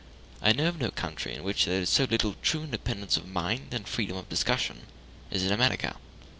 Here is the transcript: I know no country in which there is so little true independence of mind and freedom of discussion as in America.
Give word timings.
I 0.41 0.51
know 0.51 0.71
no 0.71 0.89
country 0.89 1.35
in 1.35 1.43
which 1.43 1.65
there 1.65 1.79
is 1.79 1.89
so 1.91 2.05
little 2.05 2.33
true 2.41 2.63
independence 2.63 3.17
of 3.17 3.27
mind 3.27 3.71
and 3.71 3.87
freedom 3.87 4.17
of 4.17 4.29
discussion 4.29 4.87
as 5.29 5.43
in 5.43 5.51
America. 5.51 5.95